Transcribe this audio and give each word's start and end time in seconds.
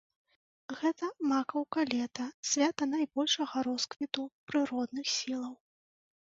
Гэта 0.79 1.09
макаўка 1.31 1.83
лета, 1.93 2.25
свята 2.53 2.83
найбольшага 2.95 3.55
росквіту 3.69 4.29
прыродных 4.51 5.15
сілаў. 5.21 5.55